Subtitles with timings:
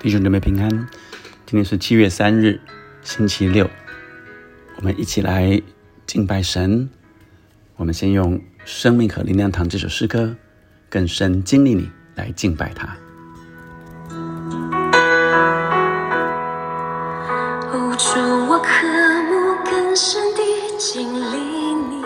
[0.00, 0.70] 弟兄姊妹平安，
[1.44, 2.60] 今天是七月三日，
[3.02, 3.68] 星期六，
[4.76, 5.60] 我们一起来
[6.06, 6.88] 敬拜神。
[7.74, 10.36] 我们先用《生命和灵粮堂》这首诗歌，
[10.88, 12.96] 更深经历你来敬拜他。
[17.72, 18.86] 哦，主，我渴
[19.24, 20.42] 慕更深地
[20.78, 21.36] 经历
[21.90, 22.04] 你，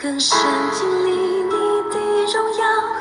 [0.00, 0.38] 更深
[0.72, 1.98] 经历你的
[2.32, 2.99] 荣耀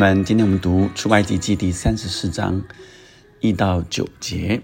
[0.00, 2.64] 们，今天我们读出埃及记第三十四章
[3.40, 4.62] 一到九节。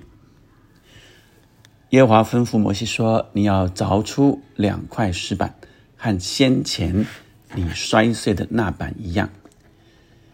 [1.91, 5.55] 耶和华吩咐摩西说：“你要凿出两块石板，
[5.94, 7.05] 和先前
[7.55, 9.28] 你摔碎的那板一样。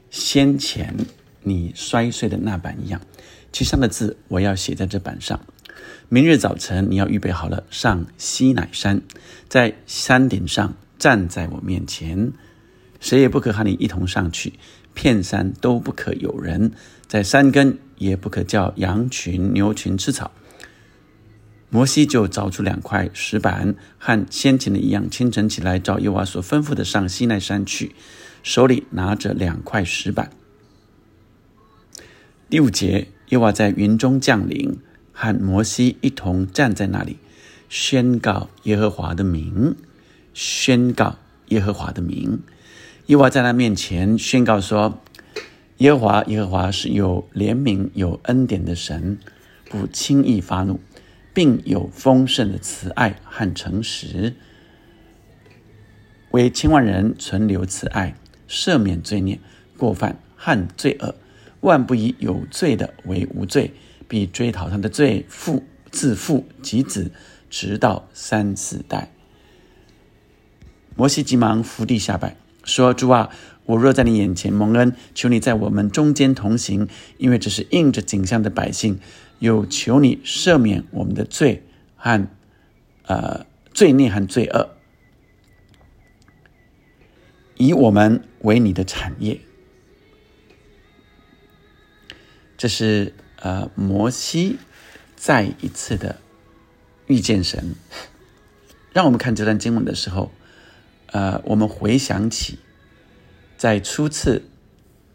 [0.08, 0.94] 先前
[1.42, 3.00] 你摔碎的那板一样，
[3.50, 5.40] 其上的字我要写在这板上。
[6.08, 9.02] 明日早晨你要预备好了，上西乃山，
[9.48, 12.32] 在山顶上站在我面前。”
[13.02, 14.52] 谁也不可和你一同上去，
[14.94, 16.72] 片山都不可有人，
[17.06, 20.30] 在山根也不可叫羊群、牛群吃草。
[21.70, 27.94] 摩西就找出两块石板，和先前的一样，清晨起来，照耶和华所吩咐的上西奈山去，
[28.42, 30.30] 手里拿着两块石板。
[32.50, 34.78] 第五节，耶和华在云中降临，
[35.12, 37.16] 和摩西一同站在那里，
[37.70, 39.74] 宣告耶和华的名，
[40.34, 41.16] 宣告
[41.46, 42.40] 耶和华的名。
[43.12, 44.98] 耶和华在他面前宣告说
[45.76, 49.18] ：“耶和华，耶和华是有怜悯、有恩典的神，
[49.68, 50.80] 不轻易发怒，
[51.34, 54.34] 并有丰盛的慈爱和诚实，
[56.30, 58.14] 为千万人存留慈爱，
[58.48, 59.38] 赦免罪孽、
[59.76, 61.14] 过犯和罪恶。
[61.60, 63.74] 万不以有罪的为无罪，
[64.08, 67.12] 必追讨他的罪，父自父及子，
[67.50, 69.12] 直到三四代。”
[70.96, 72.36] 摩西急忙伏地下拜。
[72.64, 73.30] 说：“主啊，
[73.66, 79.00] 我若在你眼前蒙恩，求你在我们中间同行，因为这是应着景象的百姓。
[79.40, 81.64] 又求你赦免我们的罪
[81.96, 82.28] 和
[83.06, 84.76] 呃罪孽和罪恶，
[87.56, 89.40] 以我们为你的产业。”
[92.56, 94.58] 这是呃摩西
[95.16, 96.20] 再一次的
[97.08, 97.74] 遇见神。
[98.92, 100.30] 让我们看这段经文的时候。
[101.12, 102.58] 呃，我们回想起，
[103.58, 104.44] 在初次，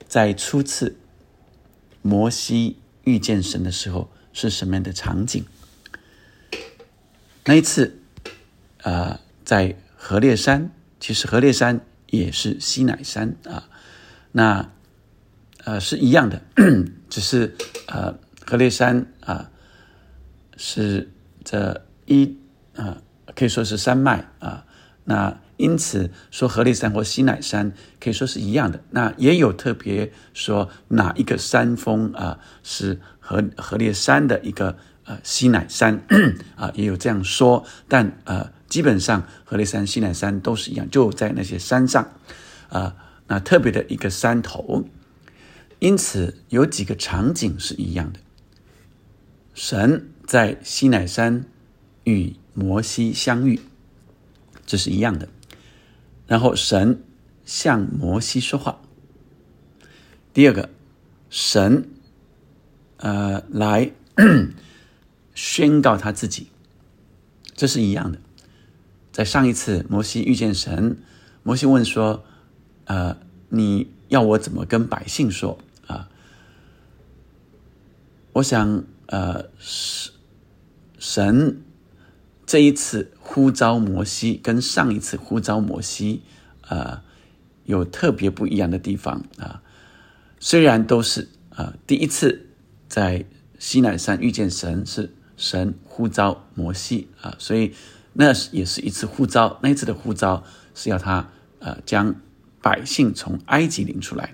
[0.07, 0.95] 在初次
[2.03, 5.43] 摩西遇见神的时候是什么样的场景？
[7.45, 7.99] 那一次，
[8.83, 10.69] 呃，在河烈山，
[10.99, 13.67] 其实河烈山也是西乃山啊，
[14.33, 14.71] 那
[15.63, 16.43] 呃是一样的，
[17.09, 17.55] 只是
[17.87, 19.49] 呃河烈山啊
[20.57, 21.11] 是
[21.43, 22.37] 这一
[22.75, 23.01] 啊
[23.35, 24.63] 可以说是山脉啊，
[25.03, 25.39] 那。
[25.57, 28.83] 因此说，河烈山或西乃山可以说是一样的。
[28.91, 36.05] 那也有特别说哪一个山峰啊是河河烈山的一个呃西乃山
[36.55, 37.65] 啊，也有这样说。
[37.87, 42.11] 但呃，基本上河烈山、西乃山都是一样，就在那些山上
[42.69, 42.95] 啊，
[43.27, 44.85] 那特别的一个山头。
[45.79, 48.19] 因此有几个场景是一样的。
[49.53, 51.45] 神在西乃山
[52.03, 53.59] 与摩西相遇，
[54.65, 55.27] 这是一样的。
[56.27, 57.03] 然后神
[57.45, 58.81] 向摩西说话。
[60.33, 60.69] 第二个，
[61.29, 61.89] 神
[62.97, 63.91] 呃来
[65.33, 66.47] 宣告他自己，
[67.55, 68.19] 这是一样的。
[69.11, 70.97] 在上一次摩西遇见神，
[71.41, 72.23] 摩西问说
[72.85, 73.17] ：“呃，
[73.49, 75.57] 你要我怎么跟百姓说
[75.87, 76.09] 啊？”
[78.33, 80.13] 我想，呃，神
[80.99, 81.61] 神
[82.45, 86.23] 这一次呼召摩西，跟上一次呼召摩西，
[86.69, 87.03] 呃，
[87.65, 89.61] 有特别不一样的地方啊。
[90.39, 92.47] 虽然都是啊，第一次
[92.87, 93.25] 在
[93.59, 97.75] 西南山遇见神，是神呼召摩西啊，所以
[98.13, 99.59] 那也是一次呼召。
[99.61, 100.43] 那一次的呼召
[100.73, 101.29] 是要他
[101.59, 102.15] 呃将
[102.59, 104.33] 百姓从埃及领出来，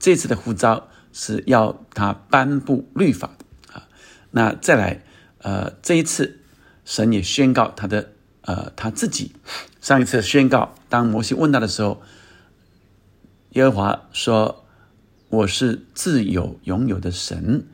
[0.00, 3.36] 这次的呼召是要他颁布律法
[3.72, 3.86] 啊。
[4.32, 5.04] 那再来
[5.38, 6.40] 呃这一次
[6.84, 9.34] 神也宣告他的呃他自己。
[9.80, 12.02] 上一次宣告，当摩西问他的时候，
[13.50, 14.64] 耶和华说。
[15.30, 17.64] 我是自有拥有的神，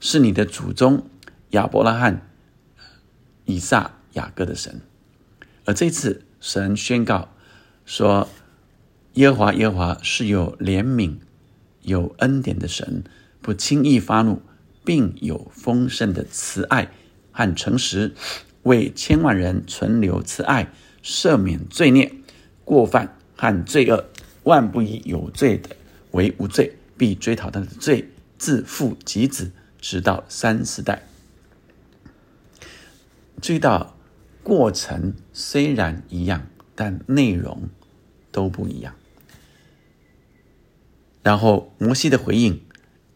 [0.00, 1.10] 是你的祖宗
[1.50, 2.26] 亚伯拉罕、
[3.44, 4.80] 以撒、雅各的神。
[5.66, 7.28] 而这次神宣告
[7.84, 8.30] 说
[9.12, 11.18] ：“耶和华耶和华是有怜悯、
[11.82, 13.04] 有恩典的神，
[13.42, 14.40] 不轻易发怒，
[14.82, 16.90] 并有丰盛的慈爱
[17.30, 18.14] 和诚实，
[18.62, 20.72] 为千万人存留慈爱，
[21.02, 22.12] 赦免罪孽、
[22.64, 24.06] 过犯和罪恶，
[24.42, 25.76] 万不以有罪的
[26.12, 29.50] 为无罪。”必追讨他的罪，自父及子，
[29.80, 31.02] 直到三四代。
[33.40, 33.96] 追到
[34.44, 37.68] 过程虽然一样，但内容
[38.30, 38.94] 都不一样。
[41.24, 42.62] 然后摩西的回应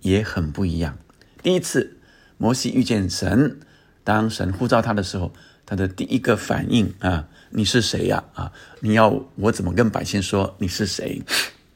[0.00, 0.98] 也很不一样。
[1.40, 1.98] 第一次，
[2.38, 3.60] 摩西遇见神，
[4.06, 5.30] 当神呼召他的时候，
[5.66, 8.22] 他的第一个反应啊，你是谁呀？
[8.32, 8.50] 啊，
[8.80, 11.20] 你要我怎么跟百姓说你是谁？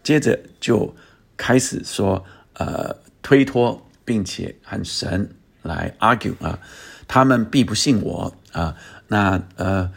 [0.03, 0.95] 接着就。
[1.43, 2.23] 开始说，
[2.53, 5.27] 呃，推脱，并且和神
[5.63, 6.59] 来 argue 啊，
[7.09, 8.77] 他们必不信我啊，
[9.09, 9.91] 那呃，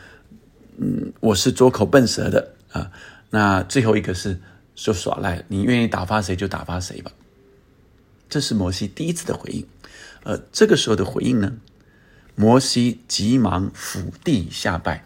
[0.77, 2.89] 嗯，我是拙口笨舌的啊，
[3.29, 4.39] 那最后一个是
[4.73, 7.11] 说耍赖，你愿意打发谁就打发谁吧，
[8.29, 9.67] 这是摩西第一次的回应，
[10.23, 11.51] 呃，这个时候的回应呢，
[12.35, 15.05] 摩西急忙伏地下拜，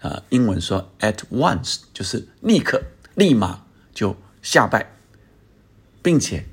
[0.00, 2.82] 啊，英文说 at once 就是立刻、
[3.14, 3.64] 立马
[3.94, 4.92] 就下拜。
[6.02, 6.46] 并且，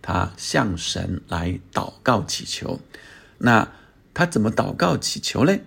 [0.00, 2.80] 他向神来祷告祈求。
[3.38, 3.70] 那
[4.14, 5.58] 他怎么祷告祈求呢？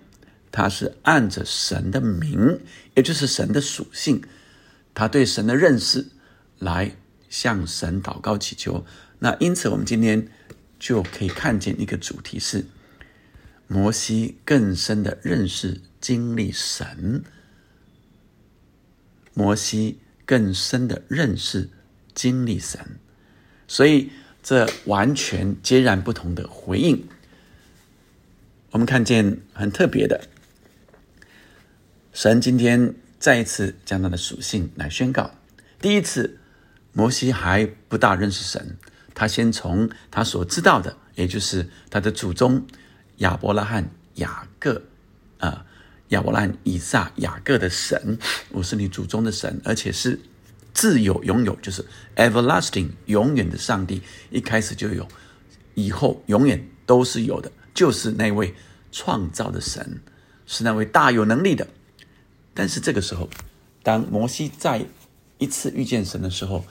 [0.50, 2.58] 他是按着神的名，
[2.96, 4.20] 也就是神的属性，
[4.94, 6.08] 他对神的认识
[6.58, 6.96] 来
[7.28, 8.84] 向神祷告祈求。
[9.20, 10.26] 那因此，我们今天
[10.80, 12.66] 就可以看见一个主题是：
[13.72, 17.22] 摩西更深的认识、经历神。
[19.32, 21.70] 摩西更深的认识、
[22.12, 22.98] 经历神。
[23.68, 24.10] 所以，
[24.42, 27.06] 这完全截然不同的回应。
[28.72, 30.24] 我们看见很特别的，
[32.12, 35.30] 神今天再一次将他的属性来宣告。
[35.80, 36.40] 第一次，
[36.92, 38.76] 摩西还不大认识神，
[39.14, 42.66] 他先从他所知道的，也就是他的祖宗
[43.20, 44.82] 亚伯拉罕、雅各
[45.38, 45.64] 啊，
[46.08, 48.18] 亚伯拉罕、以撒、雅各的神，
[48.50, 50.20] 我是你祖宗的神，而且是。
[50.72, 51.84] 自有拥有就是
[52.14, 54.00] everlasting 永远的上帝，
[54.30, 55.06] 一开始就有，
[55.74, 58.54] 以后永远都是有的，就是那位
[58.92, 60.00] 创造的神，
[60.46, 61.66] 是那位大有能力的。
[62.54, 63.28] 但是这个时候，
[63.82, 64.86] 当摩西再
[65.38, 66.64] 一次遇见神的时候，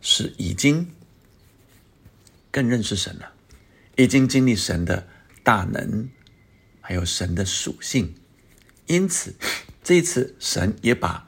[0.00, 0.90] 是已经
[2.50, 3.32] 更认识神了，
[3.96, 5.06] 已经经历神的
[5.48, 6.10] 大能，
[6.82, 8.14] 还有神的属性。
[8.84, 9.34] 因此，
[9.82, 11.26] 这次神也把。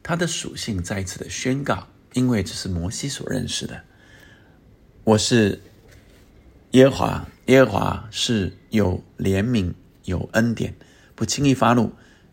[0.00, 3.82] 他的属性再一次的宣告，因为这是摩西所认识的。
[5.02, 5.60] 我是
[6.70, 9.74] 耶和华，耶和华是有怜悯、
[10.04, 10.76] 有恩典，
[11.16, 11.92] 不轻易发怒，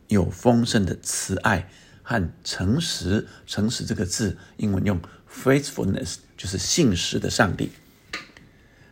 [0.09, 1.67] 有丰盛的慈爱
[2.03, 3.27] 和诚实。
[3.47, 7.71] 诚实这个字，英文用 faithfulness，就是信实的上帝。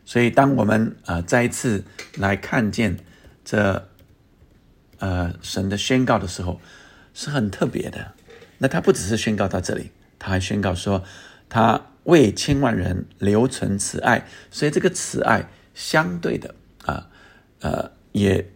[0.06, 1.84] 所以，当我们呃再一次
[2.18, 2.98] 来看见
[3.46, 3.90] 这
[5.00, 6.60] 呃神的宣告的时候，
[7.14, 8.14] 是很特别的。
[8.58, 11.04] 那他不只是宣告到这里，他还宣告说，
[11.50, 16.54] 他为千万人留存慈爱，所以这个慈爱相对的
[16.86, 17.10] 啊，
[17.62, 18.50] 呃，也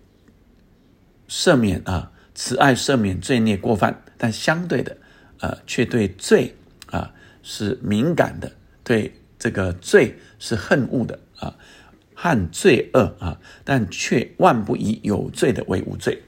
[1.28, 4.98] 赦免啊，慈爱赦免罪孽过犯，但相对的，
[5.40, 6.56] 呃，却对罪
[6.88, 8.52] 啊是敏感的，
[8.84, 11.56] 对这个罪是恨恶的啊，
[12.16, 16.24] 恨罪恶啊，但却万不以有罪的为无罪。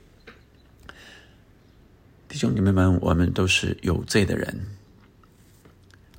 [2.28, 4.68] 弟兄姐妹们，我们都是有罪的人，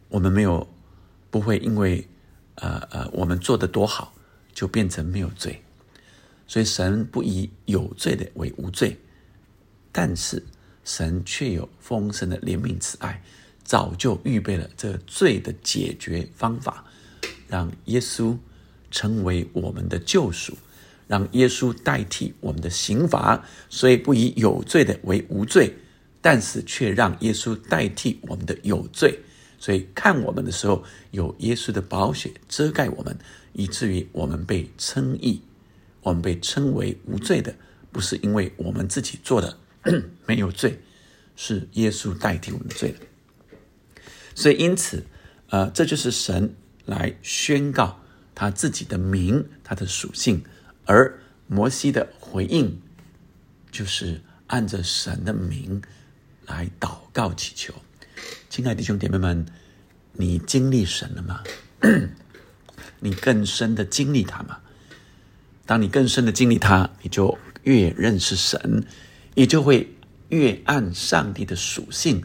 [0.09, 0.69] 我们没有
[1.31, 2.09] 不会因为
[2.57, 4.13] 呃呃我们做的多好
[4.53, 5.63] 就变成没有罪，
[6.49, 8.99] 所以神不以有罪的为无罪，
[9.93, 10.45] 但是
[10.83, 13.23] 神却有丰盛的怜悯慈爱，
[13.71, 16.85] 早就预备了这罪的解决方法，
[17.47, 18.37] 让耶稣
[18.91, 20.59] 成为我们的救赎，
[21.07, 25.73] 让耶稣代替我们的刑罚，所以不以有罪的为无罪，
[26.21, 29.17] 但是却让耶稣代替我们的有罪。
[29.61, 33.17] 所以看我们的时候，有耶稣的宝血遮盖我们，
[33.53, 35.41] 以至于我们被称义，
[36.03, 37.55] 我们被称为无罪的，
[37.93, 39.57] 不是因为我们自己做的
[40.27, 40.77] 没有罪，
[41.37, 42.99] 是耶稣代替我们的罪了。
[44.41, 45.05] 所以因此，
[45.51, 46.55] 呃，这就是神
[46.87, 48.01] 来宣告
[48.35, 50.43] 他自己的名，他的属性，
[50.87, 52.81] 而摩西的回应
[53.71, 55.83] 就是按着神的名
[56.47, 57.75] 来祷告祈求。
[58.49, 59.45] 亲爱的弟兄姐妹们，
[60.15, 61.45] 你经历神了吗？
[63.01, 64.59] 你更深的经历他吗？
[65.67, 68.87] 当你更深的经历他，你就越认识神，
[69.35, 69.95] 你就会
[70.31, 72.25] 越按上帝的属性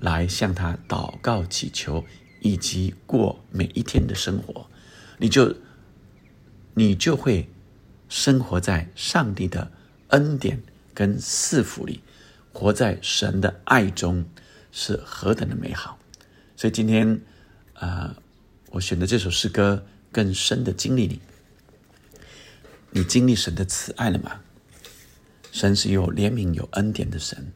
[0.00, 2.04] 来向他祷告祈求，
[2.40, 4.66] 以及过每一天的生活。
[5.18, 5.54] 你就
[6.74, 7.48] 你就会
[8.08, 9.70] 生活在上帝的
[10.08, 12.00] 恩典跟赐福里，
[12.52, 14.24] 活在神的爱中。
[14.72, 15.98] 是何等的美好！
[16.54, 17.20] 所以今天，
[17.74, 18.16] 啊，
[18.70, 21.20] 我选的这首诗歌更深的经历你。
[22.90, 24.42] 你经历神的慈爱了吗？
[25.50, 27.52] 神是有怜悯、有恩典的神。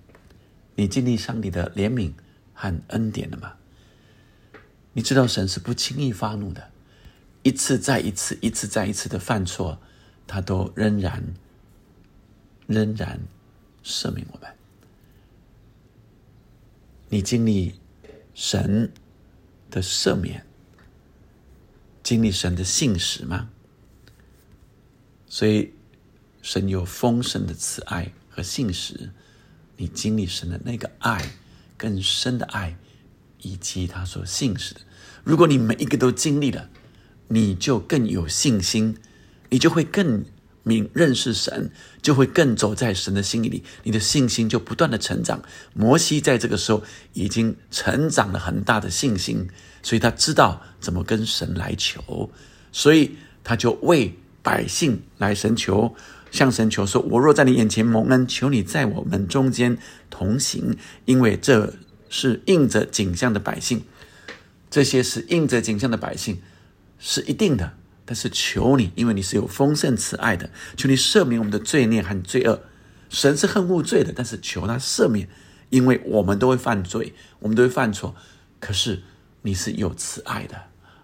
[0.75, 2.11] 你经历上帝的怜悯
[2.55, 3.57] 和恩典了吗？
[4.95, 6.71] 你知道神是不轻易发怒的，
[7.43, 9.79] 一次再一次、一次再一次的犯错，
[10.27, 11.35] 他都仍然、
[12.67, 13.21] 仍然
[13.85, 14.49] 赦免我们。
[17.09, 17.75] 你经历
[18.35, 18.93] 神
[19.71, 20.47] 的赦免，
[22.03, 23.51] 经历神的信实吗？
[25.27, 25.73] 所以，
[26.41, 29.11] 神有丰盛的慈爱和信实。
[29.77, 31.31] 你经历神的那个爱，
[31.85, 32.77] 更深的爱，
[33.43, 34.81] 以及他所信实的。
[35.23, 36.71] 如果你每一个都经历了，
[37.29, 38.97] 你就更有信心，
[39.51, 40.25] 你就会更。
[40.67, 45.43] 明认识神，就会更走在神的心里，你的信心就不断的成长。
[45.75, 49.47] 摩西在这个时候已经成长了很大的信心，
[49.83, 52.31] 所以他知道怎么跟神来求，
[52.73, 55.95] 所以他就为百姓来神求，
[56.35, 59.79] 向神求说：“我若在你眼前蒙恩，求你在我们中间
[60.11, 61.75] 同行，因为这
[62.11, 63.85] 是应着景象的百姓，
[64.69, 66.43] 这些是应着景象的百姓，
[66.99, 67.75] 是一定的。”
[68.05, 72.61] 但是求你，因为你是有丰盛慈爱的，求你赦免我们的罪孽和罪恶。
[73.09, 75.29] 神是恨恶罪的，但是求他赦免，
[75.71, 78.17] 因为我们都会犯罪，我们都会犯错。
[78.59, 79.05] 可是
[79.43, 80.61] 你是有慈爱的，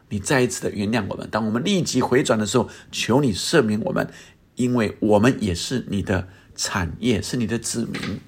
[0.08, 1.28] 你再一次的原谅我们。
[1.30, 4.10] 当我们立即回转的时候，求你赦免我们，
[4.60, 8.20] 因为我们也是你的产业，是你的子民。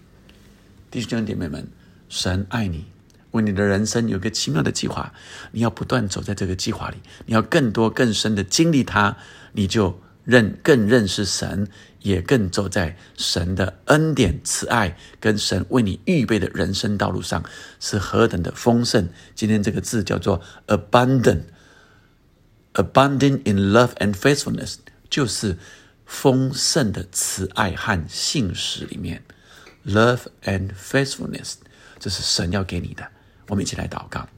[0.91, 1.69] 弟兄姐妹们，
[2.09, 2.87] 神爱你。
[3.33, 5.13] 为你的人生有个奇妙的计划，
[5.53, 6.97] 你要不断走在这个计划里，
[7.27, 9.19] 你要更多更深的经历它，
[9.53, 11.69] 你就认更认识神，
[12.01, 17.45] 也更走在神的恩典、慈爱跟神为你预备的人生道路上，
[17.79, 19.11] 是何等的丰盛。
[19.35, 24.77] 今天这个字叫做 abundant，abundant in love and faithfulness，
[25.09, 25.57] 就是
[26.07, 29.23] 丰盛的慈爱和信实里面
[29.87, 31.55] ，love and faithfulness，
[31.99, 33.07] 这是神要给你的。
[33.49, 34.29] 我们一起来祷告，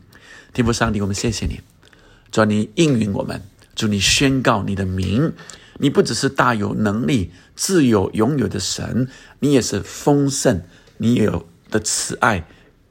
[0.53, 1.61] 天父上帝，我们谢谢你，
[2.31, 3.43] 主你应允我们，
[3.75, 5.33] 祝你宣告你的名，
[5.79, 9.09] 你不只是大有能力、自有拥有的神，
[9.41, 10.63] 你也是丰盛、
[10.99, 12.47] 你有的慈爱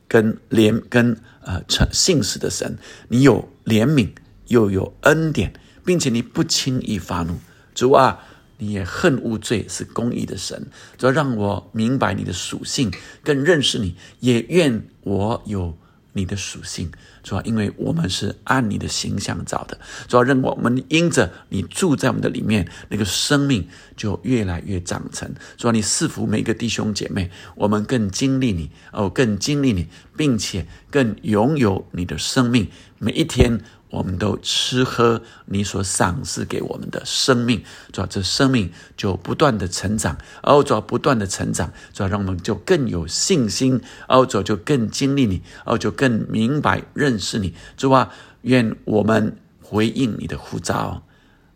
[0.08, 2.78] 跟怜跟呃诚信实的神，
[3.08, 4.12] 你有怜悯
[4.48, 5.54] 又有恩典，
[5.84, 7.40] 并且你不轻易发怒，
[7.74, 8.20] 主啊，
[8.64, 10.68] 你也恨恶罪，是公义的神，
[10.98, 12.90] 主要让我明白你的属性，
[13.24, 15.78] 更认识你，也愿我有。
[16.16, 16.92] 你的属性，
[17.24, 23.68] 主要因为我们是按你的形象造的，主要让我们因着你住在我们的里面，那个生命
[23.98, 25.34] 就越来越长成。
[25.58, 33.60] 主要你赐福每个弟兄姐妹，我们更经历你哦，更经历你，并且更拥有你的生命，每一天。
[33.94, 51.04] 我们都吃喝你所赏赐给我们的生命，主要这生命就不断的成长，哦，主要不断的成长，主要让我们就更有信心，哦，主要就更经历你，哦，就更明白认识你，主啊，愿我们回应你的呼召，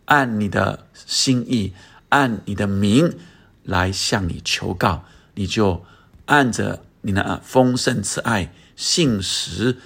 [0.04, 1.74] 按你的心意，
[2.10, 3.18] 按你的名
[3.64, 5.04] 来向你求告，
[5.34, 5.84] 你就
[6.26, 9.76] 按着你那丰盛慈爱信实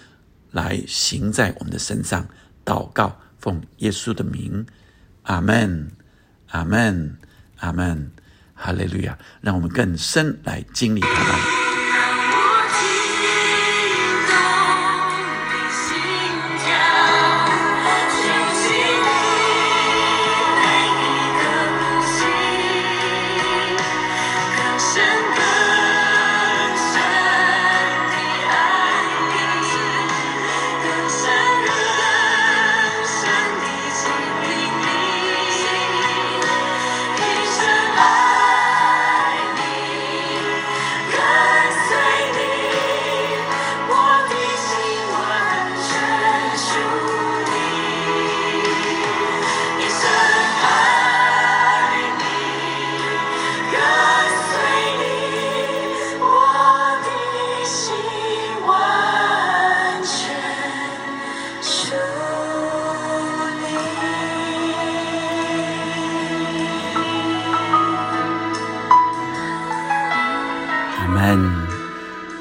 [0.50, 2.28] 来行在我们的身上。
[2.64, 4.66] 祷告，奉耶稣的名，
[5.22, 5.90] 阿门，
[6.48, 7.16] 阿门，
[7.58, 8.10] 阿门，
[8.54, 9.18] 哈利路亚！
[9.40, 11.61] 让我们更深来经历他。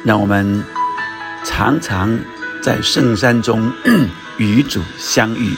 [0.03, 0.63] 让我们
[1.43, 2.17] 常常
[2.61, 3.71] 在圣山中
[4.37, 5.53] 与主相遇，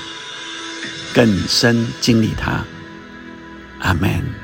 [1.14, 2.64] 更深经历他。
[3.80, 4.43] 阿门。